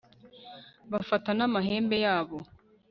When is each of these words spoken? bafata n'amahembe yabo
bafata 0.91 1.29
n'amahembe 1.37 1.97
yabo 2.05 2.37